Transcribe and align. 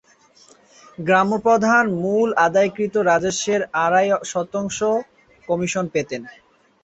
গ্রাম্যপ্রধান 0.97 1.85
মূল 2.03 2.29
আদায়কৃত 2.45 2.95
রাজস্বের 3.09 3.61
আড়াই 3.83 4.07
শতাংশ 4.31 4.77
কমিশন 5.47 5.85
পেতেন। 5.93 6.21